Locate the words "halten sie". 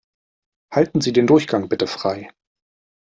0.73-1.13